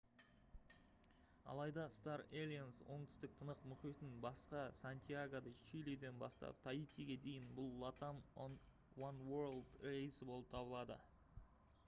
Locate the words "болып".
10.31-10.49